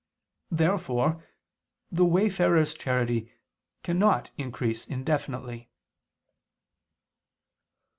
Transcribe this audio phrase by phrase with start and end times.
[0.49, 1.23] Therefore
[1.91, 3.31] the wayfarer's charity
[3.83, 5.69] cannot increase indefinitely.